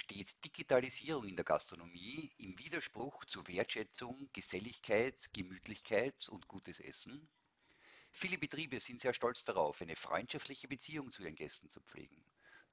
Steht 0.00 0.44
Digitalisierung 0.44 1.26
in 1.26 1.34
der 1.34 1.44
Gastronomie 1.44 2.30
im 2.38 2.56
Widerspruch 2.56 3.24
zu 3.24 3.44
Wertschätzung, 3.48 4.30
Geselligkeit, 4.32 5.16
Gemütlichkeit 5.32 6.28
und 6.28 6.46
gutes 6.46 6.78
Essen? 6.78 7.28
Viele 8.12 8.38
Betriebe 8.38 8.78
sind 8.78 9.00
sehr 9.00 9.12
stolz 9.12 9.42
darauf, 9.42 9.82
eine 9.82 9.96
freundschaftliche 9.96 10.68
Beziehung 10.68 11.10
zu 11.10 11.24
ihren 11.24 11.34
Gästen 11.34 11.68
zu 11.68 11.80
pflegen. 11.80 12.24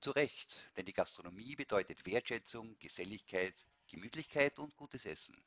Zu 0.01 0.11
Recht, 0.11 0.71
denn 0.77 0.85
die 0.85 0.93
Gastronomie 0.93 1.55
bedeutet 1.55 2.06
Wertschätzung, 2.06 2.78
Geselligkeit, 2.78 3.67
Gemütlichkeit 3.87 4.60
und 4.60 4.76
gutes 4.76 5.05
Essen. 5.05 5.44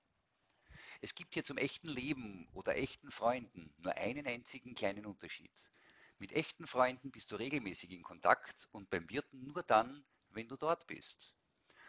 Es 1.00 1.14
gibt 1.14 1.34
hier 1.34 1.44
zum 1.44 1.58
echten 1.58 1.88
Leben 1.88 2.48
oder 2.54 2.76
echten 2.76 3.12
Freunden 3.12 3.72
nur 3.78 3.96
einen 3.96 4.26
einzigen 4.26 4.74
kleinen 4.74 5.06
Unterschied. 5.06 5.70
Mit 6.18 6.32
echten 6.32 6.66
Freunden 6.66 7.12
bist 7.12 7.30
du 7.30 7.36
regelmäßig 7.36 7.92
in 7.92 8.02
Kontakt 8.02 8.68
und 8.72 8.90
beim 8.90 9.08
Wirten 9.08 9.46
nur 9.46 9.62
dann, 9.62 10.04
wenn 10.30 10.48
du 10.48 10.56
dort 10.56 10.88
bist. 10.88 11.37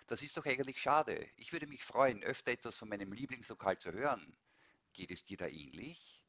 Das 0.10 0.24
ist 0.24 0.36
doch 0.36 0.46
eigentlich 0.48 0.82
schade. 0.82 1.30
Ich 1.36 1.54
würde 1.54 1.68
mich 1.68 1.84
freuen, 1.84 2.24
öfter 2.24 2.52
etwas 2.52 2.76
von 2.76 2.90
meinem 2.90 3.14
Lieblingslokal 3.14 3.78
zu 3.78 3.92
hören. 3.92 4.36
Geht 4.92 5.12
es 5.12 5.24
dir 5.24 5.38
da 5.38 5.46
ähnlich? 5.46 6.26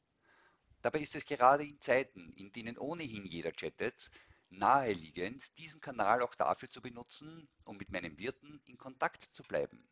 Dabei 0.83 0.99
ist 0.99 1.15
es 1.15 1.25
gerade 1.25 1.65
in 1.65 1.81
Zeiten, 1.81 2.31
in 2.33 2.51
denen 2.51 2.77
ohnehin 2.77 3.25
jeder 3.25 3.51
chattet, 3.51 4.11
naheliegend, 4.49 5.57
diesen 5.57 5.81
Kanal 5.81 6.21
auch 6.21 6.35
dafür 6.35 6.69
zu 6.69 6.79
benutzen, 6.79 7.49
um 7.63 7.75
mit 7.77 7.89
meinen 7.89 8.19
Wirten 8.19 8.61
in 8.65 8.77
Kontakt 8.77 9.23
zu 9.33 9.41
bleiben. 9.41 9.89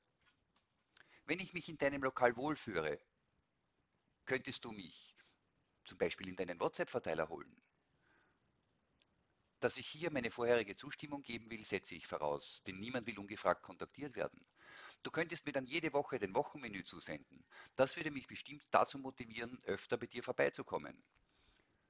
Wenn 1.25 1.39
ich 1.39 1.53
mich 1.53 1.67
in 1.67 1.80
deinem 1.80 2.03
Lokal 2.03 2.38
wohlführe, 2.38 2.99
könntest 4.25 4.66
du 4.66 4.71
mich 4.71 5.16
zum 5.83 5.97
Beispiel 5.97 6.27
in 6.27 6.35
deinen 6.35 6.59
WhatsApp-Verteiler 6.59 7.27
holen. 7.27 7.59
Dass 9.59 9.77
ich 9.77 9.88
hier 9.88 10.09
meine 10.12 10.31
vorherige 10.31 10.76
Zustimmung 10.76 11.22
geben 11.22 11.49
will, 11.49 11.66
setze 11.66 11.94
ich 11.94 12.08
voraus, 12.08 12.63
denn 12.66 12.80
niemand 12.80 13.08
will 13.08 13.20
ungefragt 13.20 13.62
kontaktiert 13.62 14.16
werden. 14.16 14.45
Du 15.04 15.12
könntest 15.12 15.45
mir 15.45 15.52
dann 15.52 15.66
jede 15.66 15.91
Woche 15.94 16.17
den 16.17 16.34
Wochenmenü 16.34 16.83
zusenden. 16.83 17.44
Das 17.75 17.95
würde 17.98 18.11
mich 18.11 18.28
bestimmt 18.28 18.64
dazu 18.72 18.98
motivieren, 18.98 19.59
öfter 19.66 19.98
bei 19.98 20.08
dir 20.08 20.23
vorbeizukommen. 20.23 21.03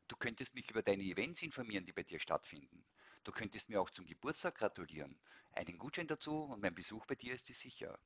Du 0.08 0.16
könntest 0.16 0.56
mich 0.56 0.70
über 0.72 0.82
deine 0.82 1.04
Events 1.04 1.44
informieren, 1.44 1.86
die 1.86 1.94
bei 1.94 2.04
dir 2.04 2.20
stattfinden. 2.20 2.84
Du 3.24 3.32
könntest 3.32 3.70
mir 3.70 3.80
auch 3.80 3.92
zum 3.92 4.08
Geburtstag 4.08 4.56
gratulieren. 4.56 5.20
Einen 5.52 5.78
Gutschein 5.78 6.08
dazu 6.08 6.46
und 6.46 6.62
mein 6.62 6.74
Besuch 6.74 7.06
bei 7.06 7.16
dir 7.16 7.34
ist 7.34 7.50
dir 7.50 7.56
sicher. 7.56 8.00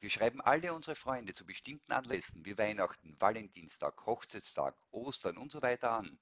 Wir 0.00 0.10
schreiben 0.10 0.40
alle 0.40 0.74
unsere 0.74 0.96
Freunde 0.96 1.32
zu 1.32 1.46
bestimmten 1.46 1.92
Anlässen 1.92 2.44
wie 2.44 2.58
Weihnachten, 2.58 3.16
Valentinstag, 3.20 4.04
Hochzeitstag, 4.06 4.76
Ostern 4.90 5.38
und 5.38 5.52
so 5.52 5.62
weiter 5.62 5.92
an. 5.92 6.18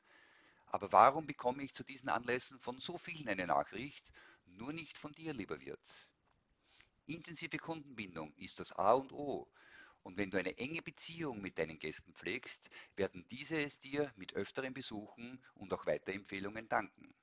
Aber 0.74 0.90
warum 0.90 1.24
bekomme 1.24 1.62
ich 1.62 1.72
zu 1.72 1.84
diesen 1.84 2.08
Anlässen 2.08 2.58
von 2.58 2.80
so 2.80 2.98
vielen 2.98 3.28
eine 3.28 3.46
Nachricht, 3.46 4.10
nur 4.44 4.72
nicht 4.72 4.98
von 4.98 5.12
dir, 5.12 5.32
lieber 5.32 5.60
Wirt? 5.60 6.10
Intensive 7.06 7.58
Kundenbindung 7.58 8.34
ist 8.34 8.58
das 8.58 8.72
A 8.72 8.94
und 8.94 9.12
O. 9.12 9.48
Und 10.02 10.16
wenn 10.16 10.32
du 10.32 10.36
eine 10.36 10.58
enge 10.58 10.82
Beziehung 10.82 11.40
mit 11.40 11.58
deinen 11.58 11.78
Gästen 11.78 12.12
pflegst, 12.12 12.70
werden 12.96 13.24
diese 13.30 13.56
es 13.56 13.78
dir 13.78 14.12
mit 14.16 14.34
öfteren 14.34 14.74
Besuchen 14.74 15.40
und 15.54 15.72
auch 15.72 15.86
Weiterempfehlungen 15.86 16.68
danken. 16.68 17.13